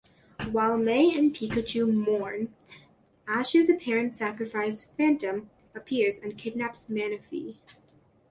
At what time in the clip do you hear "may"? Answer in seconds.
0.79-1.15